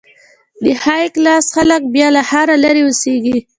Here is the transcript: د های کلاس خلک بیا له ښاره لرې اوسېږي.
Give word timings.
د 0.63 0.65
های 0.83 1.05
کلاس 1.15 1.45
خلک 1.55 1.81
بیا 1.93 2.07
له 2.15 2.21
ښاره 2.29 2.55
لرې 2.63 2.81
اوسېږي. 2.85 3.37